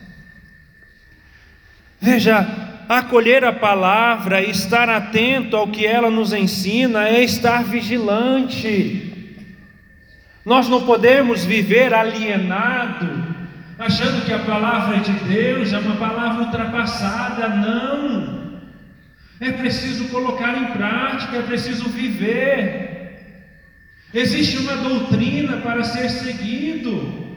Veja, 2.02 2.42
acolher 2.88 3.44
a 3.44 3.54
palavra, 3.54 4.42
estar 4.42 4.90
atento 4.90 5.56
ao 5.56 5.68
que 5.68 5.86
ela 5.86 6.10
nos 6.10 6.34
ensina, 6.34 7.08
é 7.08 7.24
estar 7.24 7.64
vigilante. 7.64 9.12
Nós 10.46 10.68
não 10.68 10.86
podemos 10.86 11.46
viver 11.46 11.94
alienado, 11.94 13.36
achando 13.80 14.26
que 14.26 14.34
a 14.34 14.40
palavra 14.40 14.98
de 14.98 15.12
Deus 15.12 15.72
é 15.72 15.78
uma 15.80 15.96
palavra 15.96 16.44
ultrapassada. 16.46 17.48
Não. 17.48 18.44
É 19.40 19.52
preciso 19.52 20.10
colocar 20.10 20.58
em 20.58 20.68
prática, 20.68 21.38
é 21.38 21.42
preciso 21.42 21.90
viver. 21.90 22.94
Existe 24.14 24.58
uma 24.58 24.76
doutrina 24.78 25.58
para 25.58 25.84
ser 25.84 26.10
seguido. 26.10 27.33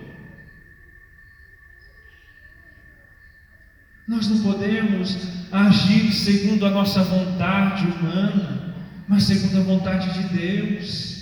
Nós 4.06 4.28
não 4.28 4.38
podemos 4.40 5.16
agir 5.50 6.12
segundo 6.12 6.64
a 6.64 6.70
nossa 6.70 7.02
vontade 7.02 7.86
humana, 7.86 8.74
mas 9.08 9.24
segundo 9.24 9.58
a 9.58 9.64
vontade 9.64 10.12
de 10.14 10.36
Deus. 10.36 11.16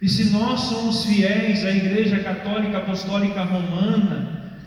E 0.00 0.08
se 0.08 0.30
nós 0.30 0.60
somos 0.62 1.04
fiéis 1.04 1.64
à 1.64 1.70
Igreja 1.70 2.18
Católica 2.18 2.78
Apostólica 2.78 3.44
Romana, 3.44 4.58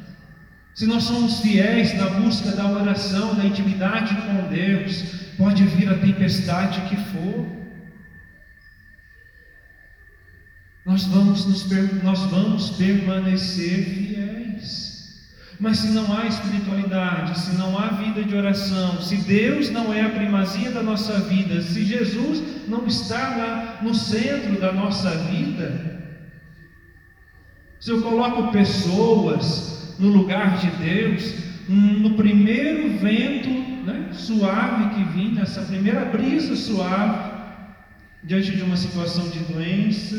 se 0.74 0.86
nós 0.86 1.04
somos 1.04 1.42
fiéis 1.42 1.94
na 1.98 2.08
busca 2.08 2.52
da 2.52 2.66
oração, 2.70 3.36
da 3.36 3.46
intimidade 3.46 4.16
com 4.16 4.48
Deus, 4.50 5.04
pode 5.38 5.64
vir 5.66 5.90
a 5.90 5.98
tempestade 5.98 6.82
que 6.88 6.96
for. 6.96 7.46
Nós 10.86 11.04
vamos, 11.06 11.46
nos, 11.46 11.70
nós 12.04 12.20
vamos 12.32 12.70
permanecer 12.72 13.84
fiéis. 13.84 14.95
Mas 15.60 15.80
se 15.80 15.88
não 15.90 16.16
há 16.16 16.26
espiritualidade, 16.26 17.40
se 17.40 17.56
não 17.56 17.78
há 17.80 17.88
vida 17.88 18.24
de 18.24 18.36
oração, 18.36 19.02
se 19.02 19.16
Deus 19.18 19.70
não 19.70 19.94
é 19.94 20.02
a 20.02 20.10
primazia 20.10 20.70
da 20.72 20.84
nossa 20.84 21.20
vida, 21.22 21.62
se 21.62 21.86
Jesus 21.86 22.44
não 22.68 22.86
está 22.86 23.38
lá 23.38 23.80
no 23.82 23.96
centro 23.96 24.60
da 24.60 24.74
nossa 24.74 25.10
vida, 25.30 26.04
se 27.80 27.90
eu 27.90 28.02
coloco 28.02 28.52
pessoas 28.52 29.96
no 29.98 30.10
lugar 30.10 30.58
de 30.58 30.70
Deus, 30.72 31.36
no 31.70 32.16
primeiro 32.16 32.98
vento 32.98 33.50
né, 33.86 34.10
suave 34.12 34.96
que 34.96 35.04
vem, 35.12 35.32
nessa 35.32 35.62
primeira 35.62 36.04
brisa 36.06 36.56
suave, 36.56 37.34
diante 38.24 38.52
de 38.52 38.62
uma 38.62 38.76
situação 38.76 39.30
de 39.30 39.40
doença, 39.40 40.18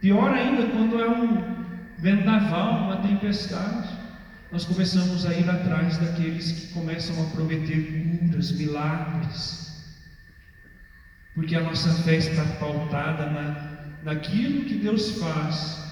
pior 0.00 0.30
ainda 0.32 0.66
quando 0.66 1.00
é 1.00 1.08
um 1.08 1.42
vendaval, 1.98 2.84
uma 2.84 2.96
tempestade 2.96 4.05
nós 4.50 4.64
começamos 4.64 5.26
a 5.26 5.34
ir 5.34 5.48
atrás 5.48 5.98
daqueles 5.98 6.52
que 6.52 6.72
começam 6.72 7.20
a 7.22 7.30
prometer 7.30 8.18
curas, 8.20 8.52
milagres, 8.52 9.66
porque 11.34 11.56
a 11.56 11.60
nossa 11.60 11.92
fé 12.02 12.16
está 12.16 12.44
pautada 12.58 13.26
na, 13.26 13.86
naquilo 14.04 14.64
que 14.64 14.76
Deus 14.76 15.18
faz. 15.18 15.84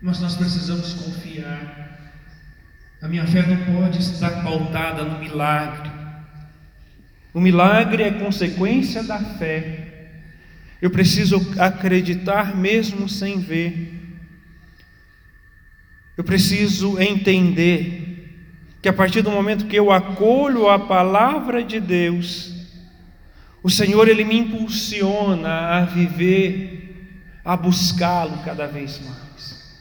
Mas 0.00 0.20
nós 0.20 0.36
precisamos 0.36 0.92
confiar. 0.92 2.12
A 3.00 3.08
minha 3.08 3.26
fé 3.26 3.44
não 3.46 3.80
pode 3.80 3.98
estar 3.98 4.42
pautada 4.42 5.02
no 5.02 5.18
milagre. 5.18 5.90
O 7.32 7.40
milagre 7.40 8.02
é 8.02 8.10
consequência 8.12 9.02
da 9.02 9.18
fé. 9.18 10.10
Eu 10.80 10.90
preciso 10.90 11.36
acreditar 11.58 12.54
mesmo 12.54 13.08
sem 13.08 13.40
ver. 13.40 13.93
Eu 16.16 16.22
preciso 16.22 17.00
entender 17.00 18.04
que 18.80 18.88
a 18.88 18.92
partir 18.92 19.22
do 19.22 19.30
momento 19.30 19.66
que 19.66 19.76
eu 19.76 19.90
acolho 19.90 20.68
a 20.68 20.78
palavra 20.78 21.64
de 21.64 21.80
Deus, 21.80 22.52
o 23.62 23.70
Senhor 23.70 24.08
ele 24.08 24.24
me 24.24 24.36
impulsiona 24.38 25.78
a 25.78 25.84
viver, 25.86 27.22
a 27.44 27.56
buscá-lo 27.56 28.42
cada 28.44 28.66
vez 28.66 29.00
mais. 29.00 29.74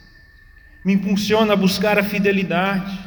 Me 0.84 0.93
impulsiona 0.93 1.54
a 1.54 1.58
buscar 1.58 2.00
a 2.00 2.04
fidelidade. 2.04 2.98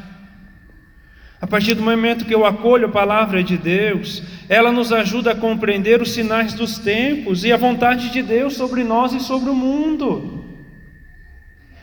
A 1.40 1.46
partir 1.46 1.74
do 1.74 1.82
momento 1.82 2.24
que 2.24 2.34
eu 2.34 2.46
acolho 2.46 2.86
a 2.86 2.92
palavra 2.92 3.42
de 3.42 3.56
Deus, 3.56 4.22
ela 4.48 4.70
nos 4.70 4.92
ajuda 4.92 5.32
a 5.32 5.36
compreender 5.36 6.00
os 6.00 6.12
sinais 6.12 6.54
dos 6.54 6.78
tempos 6.78 7.42
e 7.42 7.50
a 7.50 7.56
vontade 7.56 8.10
de 8.10 8.22
Deus 8.22 8.54
sobre 8.54 8.84
nós 8.84 9.12
e 9.12 9.20
sobre 9.20 9.50
o 9.50 9.54
mundo. 9.54 10.35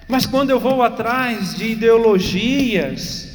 Mas 0.07 0.25
quando 0.25 0.49
eu 0.49 0.59
vou 0.59 0.83
atrás 0.83 1.55
de 1.55 1.71
ideologias 1.71 3.31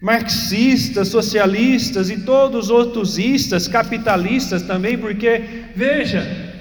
marxistas, 0.00 1.08
socialistas 1.08 2.10
e 2.10 2.24
todos 2.24 2.64
os 2.64 2.70
outros 2.70 3.18
istas, 3.18 3.68
capitalistas 3.68 4.62
também, 4.62 4.98
porque, 4.98 5.64
veja, 5.76 6.52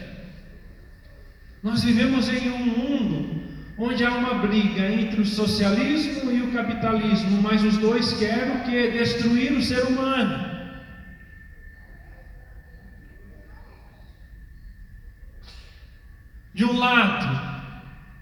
nós 1.63 1.83
vivemos 1.83 2.29
em 2.29 2.51
um 2.51 2.65
mundo 2.65 3.41
onde 3.77 4.05
há 4.05 4.11
uma 4.11 4.35
briga 4.35 4.91
entre 4.91 5.21
o 5.21 5.25
socialismo 5.25 6.31
e 6.31 6.41
o 6.41 6.51
capitalismo, 6.51 7.41
mas 7.41 7.63
os 7.63 7.77
dois 7.77 8.13
querem 8.13 8.57
o 8.57 8.63
que? 8.63 8.91
Destruir 8.91 9.53
o 9.53 9.61
ser 9.61 9.85
humano. 9.85 10.51
De 16.53 16.63
um 16.63 16.77
lado, 16.77 17.50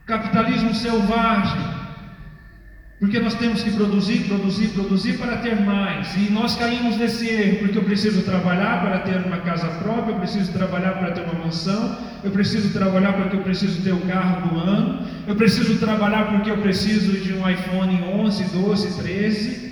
capitalismo 0.10 0.74
selvagem, 0.74 1.62
porque 3.00 3.20
nós 3.20 3.36
temos 3.36 3.62
que 3.64 3.72
produzir, 3.72 4.28
produzir, 4.28 4.70
produzir 4.70 5.14
para 5.20 5.38
ter 5.38 5.62
mais, 5.62 6.16
e 6.18 6.32
nós 6.32 6.56
caímos 6.56 6.98
nesse 6.98 7.30
erro, 7.30 7.60
porque 7.60 7.78
eu 7.78 7.84
preciso 7.84 8.24
trabalhar 8.24 8.82
para 8.82 9.00
ter 9.00 9.18
uma 9.26 9.38
casa 9.38 9.68
própria, 9.82 10.14
eu 10.14 10.20
preciso 10.20 10.52
trabalhar 10.52 10.94
para 10.94 11.12
ter 11.12 11.22
uma 11.22 11.46
mansão, 11.46 11.96
eu 12.24 12.32
preciso 12.32 12.74
trabalhar 12.74 13.14
porque 13.14 13.38
eu 13.38 13.44
preciso 13.44 13.84
ter 13.84 13.94
o 13.94 14.02
carro 14.02 14.50
do 14.50 14.60
ano, 14.60 15.08
eu 15.28 15.36
preciso 15.36 15.78
trabalhar 15.78 16.26
porque 16.32 16.50
eu 16.50 16.58
preciso 16.58 17.12
de 17.24 17.34
um 17.34 17.48
iPhone 17.48 18.02
11, 18.02 18.44
12, 18.46 19.04
13. 19.04 19.70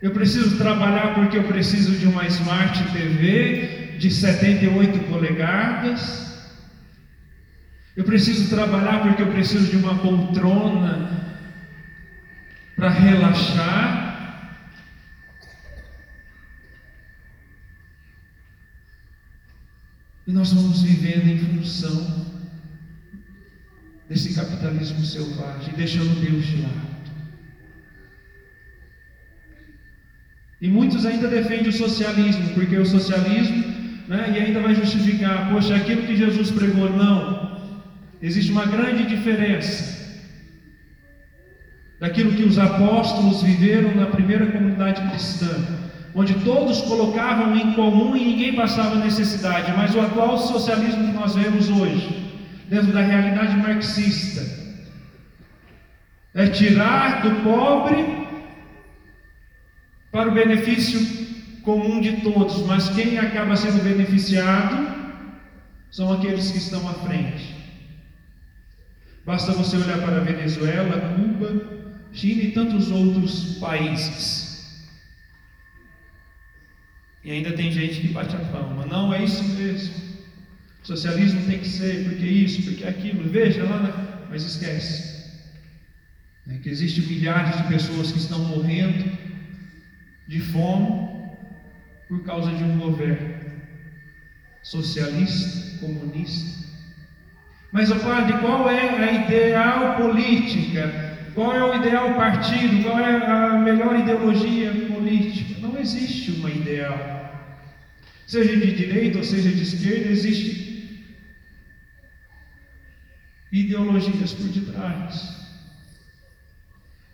Eu 0.00 0.12
preciso 0.12 0.56
trabalhar 0.58 1.14
porque 1.14 1.38
eu 1.38 1.44
preciso 1.44 1.92
de 1.98 2.06
uma 2.06 2.24
Smart 2.26 2.84
TV, 2.92 3.77
de 3.98 4.10
78 4.10 5.10
polegadas. 5.10 6.28
Eu 7.96 8.04
preciso 8.04 8.48
trabalhar 8.48 9.02
porque 9.02 9.22
eu 9.22 9.32
preciso 9.32 9.70
de 9.70 9.76
uma 9.76 9.98
poltrona 9.98 11.36
para 12.76 12.90
relaxar. 12.90 14.06
E 20.26 20.32
nós 20.32 20.52
vamos 20.52 20.82
vivendo 20.82 21.26
em 21.26 21.38
função 21.38 22.28
desse 24.08 24.34
capitalismo 24.34 25.04
selvagem, 25.04 25.74
deixando 25.74 26.20
Deus 26.20 26.46
de 26.46 26.62
lado. 26.62 26.88
E 30.60 30.68
muitos 30.68 31.06
ainda 31.06 31.28
defendem 31.28 31.68
o 31.68 31.72
socialismo, 31.72 32.54
porque 32.54 32.76
o 32.76 32.86
socialismo? 32.86 33.67
Ainda 34.38 34.60
vai 34.60 34.74
justificar, 34.74 35.50
poxa, 35.50 35.76
aquilo 35.76 36.02
que 36.02 36.16
Jesus 36.16 36.50
pregou, 36.50 36.90
não. 36.90 37.58
Existe 38.20 38.50
uma 38.50 38.66
grande 38.66 39.06
diferença 39.06 39.98
daquilo 42.00 42.32
que 42.32 42.44
os 42.44 42.58
apóstolos 42.58 43.42
viveram 43.42 43.94
na 43.94 44.06
primeira 44.06 44.46
comunidade 44.46 45.00
cristã, 45.10 45.50
onde 46.14 46.34
todos 46.44 46.80
colocavam 46.82 47.56
em 47.56 47.72
comum 47.72 48.16
e 48.16 48.24
ninguém 48.24 48.54
passava 48.54 48.96
necessidade, 48.96 49.72
mas 49.76 49.94
o 49.94 50.00
atual 50.00 50.38
socialismo 50.38 51.08
que 51.08 51.12
nós 51.12 51.34
vemos 51.34 51.68
hoje, 51.68 52.32
dentro 52.68 52.92
da 52.92 53.00
realidade 53.00 53.56
marxista, 53.56 54.42
é 56.34 56.46
tirar 56.48 57.22
do 57.22 57.42
pobre 57.42 58.28
para 60.12 60.28
o 60.28 60.32
benefício 60.32 61.27
comum 61.68 62.00
de 62.00 62.22
todos, 62.22 62.64
mas 62.64 62.88
quem 62.88 63.18
acaba 63.18 63.54
sendo 63.54 63.84
beneficiado 63.84 64.74
são 65.90 66.10
aqueles 66.10 66.50
que 66.50 66.56
estão 66.56 66.88
à 66.88 66.94
frente. 66.94 67.54
Basta 69.26 69.52
você 69.52 69.76
olhar 69.76 69.98
para 69.98 70.20
Venezuela, 70.20 71.14
Cuba, 71.14 72.08
China 72.10 72.42
e 72.42 72.52
tantos 72.52 72.90
outros 72.90 73.58
países. 73.58 74.88
E 77.22 77.32
ainda 77.32 77.52
tem 77.52 77.70
gente 77.70 78.00
que 78.00 78.08
bate 78.08 78.34
a 78.34 78.38
palma. 78.38 78.86
Não, 78.86 79.12
é 79.12 79.22
isso 79.22 79.44
mesmo. 79.44 79.94
Socialismo 80.82 81.44
tem 81.44 81.58
que 81.58 81.68
ser, 81.68 82.04
porque 82.04 82.24
isso, 82.24 82.62
porque 82.62 82.86
aquilo. 82.86 83.28
Veja 83.28 83.64
lá, 83.64 83.78
na... 83.82 84.26
mas 84.30 84.42
esquece. 84.42 85.18
É 86.48 86.56
que 86.56 86.70
existem 86.70 87.04
milhares 87.04 87.58
de 87.58 87.68
pessoas 87.68 88.10
que 88.10 88.18
estão 88.18 88.38
morrendo 88.38 89.04
de 90.26 90.40
fome 90.40 91.07
por 92.08 92.24
causa 92.24 92.50
de 92.50 92.64
um 92.64 92.78
governo. 92.78 93.38
socialista, 94.62 95.78
comunista. 95.78 96.66
Mas, 97.70 97.90
oh 97.90 97.96
padre, 97.96 98.38
qual 98.38 98.68
é 98.68 98.88
a 98.88 99.12
ideal 99.12 99.96
política? 99.96 101.16
Qual 101.34 101.54
é 101.54 101.64
o 101.64 101.74
ideal 101.76 102.14
partido? 102.14 102.82
Qual 102.82 102.98
é 102.98 103.14
a 103.14 103.58
melhor 103.58 103.98
ideologia 103.98 104.72
política? 104.92 105.60
Não 105.60 105.78
existe 105.78 106.32
uma 106.32 106.50
ideal. 106.50 107.18
Seja 108.26 108.56
de 108.56 108.74
direita 108.74 109.18
ou 109.18 109.24
seja 109.24 109.50
de 109.50 109.62
esquerda, 109.62 110.10
existe 110.10 111.04
ideologias 113.52 114.32
por 114.34 114.48
detrás. 114.48 115.38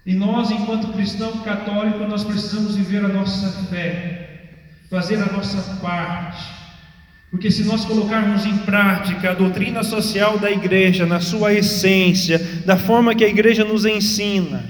E 0.06 0.14
nós, 0.14 0.50
enquanto 0.50 0.92
cristão 0.92 1.38
católico, 1.42 1.98
nós 2.00 2.24
precisamos 2.24 2.76
viver 2.76 3.04
a 3.04 3.08
nossa 3.08 3.64
fé, 3.66 4.23
fazer 4.90 5.16
a 5.16 5.32
nossa 5.32 5.76
parte. 5.76 6.54
Porque 7.30 7.50
se 7.50 7.64
nós 7.64 7.84
colocarmos 7.84 8.46
em 8.46 8.58
prática 8.58 9.30
a 9.30 9.34
doutrina 9.34 9.82
social 9.82 10.38
da 10.38 10.50
igreja, 10.50 11.04
na 11.04 11.20
sua 11.20 11.52
essência, 11.52 12.38
da 12.64 12.76
forma 12.76 13.14
que 13.14 13.24
a 13.24 13.28
igreja 13.28 13.64
nos 13.64 13.84
ensina, 13.84 14.64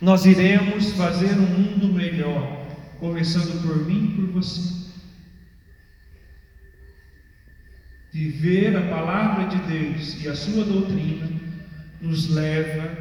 nós 0.00 0.26
iremos 0.26 0.92
fazer 0.92 1.32
um 1.32 1.46
mundo 1.46 1.88
melhor, 1.94 2.66
começando 3.00 3.62
por 3.62 3.86
mim 3.86 4.12
e 4.12 4.20
por 4.20 4.26
você. 4.34 4.76
Viver 8.12 8.76
a 8.76 8.82
palavra 8.82 9.46
de 9.46 9.56
Deus 9.62 10.22
e 10.22 10.28
a 10.28 10.34
sua 10.34 10.64
doutrina 10.64 11.28
nos 12.00 12.28
leva 12.28 12.96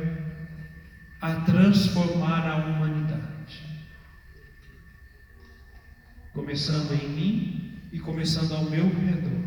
a 1.22 1.36
transformar 1.42 2.48
a 2.48 2.56
humanidade. 2.56 3.15
Começando 6.36 6.92
em 6.92 7.08
mim 7.08 7.80
e 7.94 8.00
começando 8.00 8.52
ao 8.54 8.66
meu 8.66 8.84
redor. 8.84 9.40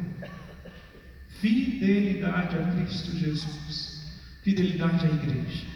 Fidelidade 1.39 2.57
a 2.57 2.63
Cristo 2.73 3.15
Jesus, 3.15 4.07
fidelidade 4.43 5.07
à 5.07 5.11
igreja. 5.11 5.67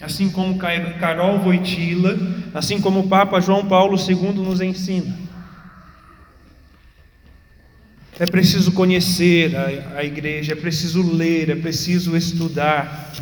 Assim 0.00 0.30
como 0.30 0.56
Carol 0.56 1.40
Voitila, 1.40 2.16
assim 2.54 2.80
como 2.80 3.00
o 3.00 3.08
Papa 3.08 3.40
João 3.40 3.66
Paulo 3.66 3.96
II 3.98 4.34
nos 4.34 4.60
ensina. 4.60 5.12
É 8.20 8.24
preciso 8.24 8.70
conhecer 8.70 9.56
a, 9.56 9.98
a 9.98 10.04
igreja, 10.04 10.52
é 10.52 10.56
preciso 10.56 11.02
ler, 11.02 11.50
é 11.50 11.56
preciso 11.56 12.16
estudar. 12.16 13.12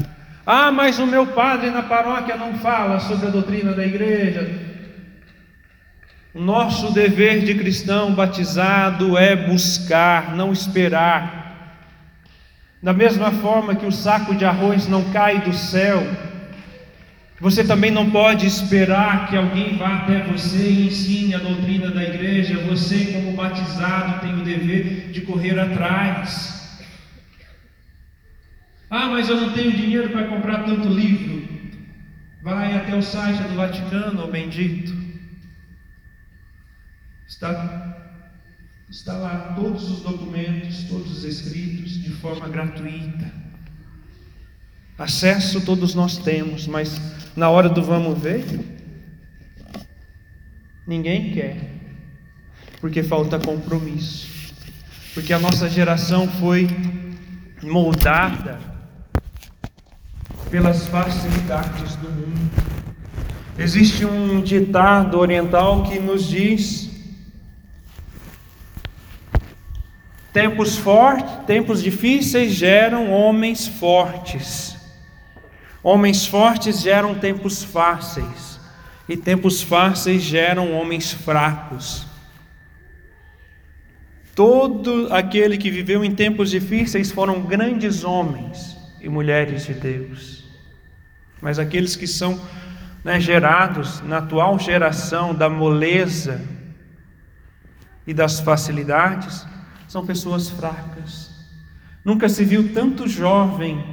Ah, 0.45 0.71
mas 0.71 0.99
o 0.99 1.07
meu 1.07 1.27
padre 1.29 1.71
na 1.71 1.85
paróquia 1.85 2.37
não 2.37 2.59
fala 2.59 3.01
sobre 3.01 3.29
a 3.29 3.31
doutrina 3.31 3.73
da 3.73 3.87
igreja. 3.87 4.70
Nosso 6.35 6.93
dever 6.93 7.45
de 7.45 7.55
cristão 7.57 8.15
batizado 8.15 9.19
é 9.19 9.35
buscar, 9.35 10.37
não 10.37 10.53
esperar. 10.53 11.41
Da 12.81 12.93
mesma 12.93 13.33
forma 13.33 13.75
que 13.75 13.85
o 13.85 13.91
saco 13.93 14.35
de 14.35 14.45
arroz 14.45 14.87
não 14.87 15.11
cai 15.11 15.41
do 15.41 15.53
céu, 15.53 16.07
você 17.41 17.65
também 17.65 17.91
não 17.91 18.11
pode 18.11 18.47
esperar 18.47 19.29
que 19.29 19.37
alguém 19.37 19.77
vá 19.77 19.97
até 19.97 20.23
você 20.25 20.71
e 20.71 20.87
ensine 20.87 21.35
a 21.35 21.39
doutrina 21.39 21.91
da 21.91 22.03
igreja. 22.03 22.63
Você, 22.69 23.07
como 23.07 23.33
batizado, 23.33 24.21
tem 24.21 24.35
o 24.35 24.45
dever 24.45 25.11
de 25.11 25.23
correr 25.23 25.59
atrás. 25.59 26.79
Ah, 28.91 29.07
mas 29.07 29.29
eu 29.29 29.41
não 29.41 29.53
tenho 29.53 29.73
dinheiro 29.73 30.11
para 30.11 30.27
comprar 30.27 30.65
tanto 30.65 30.87
livro. 30.87 31.49
Vai 32.43 32.77
até 32.77 32.95
o 32.95 33.03
site 33.03 33.43
do 33.45 33.57
Vaticano, 33.57 34.27
bendito. 34.27 35.00
Está, 37.31 37.97
está 38.91 39.13
lá 39.13 39.55
todos 39.55 39.89
os 39.89 40.01
documentos, 40.01 40.83
todos 40.89 41.19
os 41.19 41.25
escritos, 41.25 42.03
de 42.03 42.11
forma 42.11 42.49
gratuita. 42.49 43.33
Acesso 44.99 45.65
todos 45.65 45.95
nós 45.95 46.19
temos, 46.19 46.67
mas 46.67 47.01
na 47.37 47.49
hora 47.49 47.69
do 47.69 47.85
vamos 47.85 48.21
ver, 48.21 48.45
ninguém 50.85 51.33
quer, 51.33 51.71
porque 52.81 53.01
falta 53.01 53.39
compromisso, 53.39 54.53
porque 55.15 55.33
a 55.33 55.39
nossa 55.39 55.71
geração 55.71 56.27
foi 56.27 56.67
moldada 57.63 58.59
pelas 60.51 60.89
facilidades 60.89 61.95
do 61.95 62.11
mundo. 62.11 62.51
Existe 63.57 64.05
um 64.05 64.43
ditado 64.43 65.17
oriental 65.17 65.85
que 65.85 66.01
nos 66.01 66.29
diz 66.29 66.90
Tempos 70.33 70.77
fortes, 70.77 71.45
tempos 71.47 71.83
difíceis 71.83 72.53
geram 72.53 73.11
homens 73.11 73.67
fortes. 73.67 74.77
Homens 75.83 76.27
fortes 76.27 76.81
geram 76.81 77.15
tempos 77.15 77.65
fáceis, 77.65 78.61
e 79.09 79.17
tempos 79.17 79.63
fáceis 79.63 80.23
geram 80.23 80.73
homens 80.73 81.13
fracos. 81.13 82.07
Todo 84.35 85.09
aquele 85.11 85.59
que 85.59 85.71
viveu 85.71 86.05
em 86.05 86.15
tempos 86.15 86.51
difíceis 86.51 87.11
foram 87.11 87.43
grandes 87.43 88.05
homens 88.05 88.77
e 89.01 89.09
mulheres 89.09 89.67
de 89.67 89.75
Deus. 89.75 90.45
Mas 91.41 91.59
aqueles 91.59 91.97
que 91.97 92.07
são 92.07 92.41
né, 93.03 93.19
gerados 93.19 94.01
na 94.03 94.19
atual 94.19 94.59
geração 94.59 95.35
da 95.35 95.49
moleza 95.49 96.41
e 98.07 98.15
das 98.15 98.41
facilidades, 98.41 99.47
são 99.91 100.07
pessoas 100.07 100.49
fracas. 100.49 101.31
Nunca 102.05 102.29
se 102.29 102.45
viu 102.45 102.73
tanto 102.73 103.09
jovem 103.09 103.85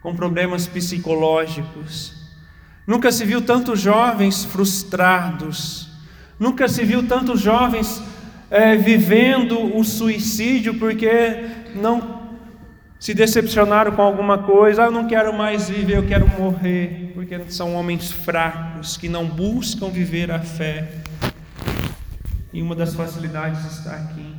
com 0.00 0.14
problemas 0.14 0.68
psicológicos. 0.68 2.14
Nunca 2.86 3.10
se 3.10 3.24
viu 3.24 3.42
tantos 3.42 3.80
jovens 3.80 4.44
frustrados. 4.44 5.90
Nunca 6.38 6.68
se 6.68 6.84
viu 6.84 7.04
tantos 7.08 7.40
jovens 7.40 8.00
é, 8.48 8.76
vivendo 8.76 9.76
o 9.76 9.82
suicídio 9.82 10.78
porque 10.78 11.48
não 11.74 12.36
se 13.00 13.12
decepcionaram 13.12 13.90
com 13.90 14.02
alguma 14.02 14.38
coisa. 14.38 14.84
Ah, 14.84 14.86
eu 14.86 14.92
não 14.92 15.08
quero 15.08 15.36
mais 15.36 15.68
viver, 15.68 15.96
eu 15.96 16.06
quero 16.06 16.28
morrer. 16.38 17.10
Porque 17.14 17.36
são 17.48 17.74
homens 17.74 18.12
fracos 18.12 18.96
que 18.96 19.08
não 19.08 19.26
buscam 19.26 19.88
viver 19.88 20.30
a 20.30 20.38
fé. 20.38 20.88
E 22.52 22.62
uma 22.62 22.76
das 22.76 22.94
facilidades 22.94 23.64
está 23.72 23.96
aqui. 23.96 24.37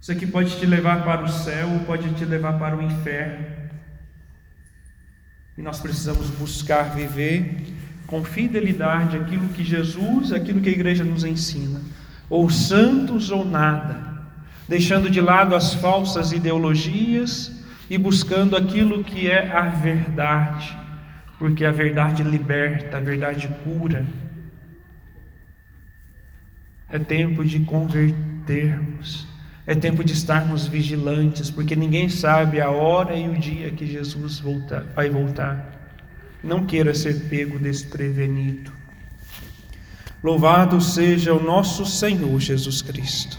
Isso 0.00 0.12
aqui 0.12 0.26
pode 0.26 0.58
te 0.58 0.66
levar 0.66 1.04
para 1.04 1.24
o 1.24 1.28
céu 1.28 1.68
ou 1.70 1.80
pode 1.80 2.12
te 2.14 2.24
levar 2.24 2.58
para 2.58 2.76
o 2.76 2.82
inferno. 2.82 3.46
E 5.56 5.62
nós 5.62 5.80
precisamos 5.80 6.30
buscar 6.30 6.94
viver 6.94 7.66
com 8.08 8.24
fidelidade 8.24 9.18
aquilo 9.18 9.48
que 9.50 9.62
Jesus, 9.62 10.32
aquilo 10.32 10.62
que 10.62 10.70
a 10.70 10.72
igreja 10.72 11.04
nos 11.04 11.24
ensina, 11.24 11.80
ou 12.30 12.48
santos 12.48 13.30
ou 13.30 13.44
nada, 13.44 14.00
deixando 14.66 15.10
de 15.10 15.20
lado 15.20 15.54
as 15.54 15.74
falsas 15.74 16.32
ideologias 16.32 17.52
e 17.90 17.98
buscando 17.98 18.56
aquilo 18.56 19.04
que 19.04 19.30
é 19.30 19.52
a 19.52 19.68
verdade, 19.68 20.74
porque 21.38 21.66
a 21.66 21.70
verdade 21.70 22.22
liberta, 22.22 22.96
a 22.96 23.00
verdade 23.00 23.46
cura. 23.62 24.06
É 26.88 26.98
tempo 26.98 27.44
de 27.44 27.60
convertermos. 27.60 29.27
É 29.68 29.74
tempo 29.74 30.02
de 30.02 30.14
estarmos 30.14 30.66
vigilantes, 30.66 31.50
porque 31.50 31.76
ninguém 31.76 32.08
sabe 32.08 32.58
a 32.58 32.70
hora 32.70 33.14
e 33.14 33.28
o 33.28 33.38
dia 33.38 33.70
que 33.70 33.86
Jesus 33.86 34.40
voltar, 34.40 34.82
vai 34.96 35.10
voltar. 35.10 35.92
Não 36.42 36.64
queira 36.64 36.94
ser 36.94 37.28
pego 37.28 37.58
desprevenido. 37.58 38.72
Louvado 40.24 40.80
seja 40.80 41.34
o 41.34 41.42
nosso 41.42 41.84
Senhor 41.84 42.40
Jesus 42.40 42.80
Cristo. 42.80 43.38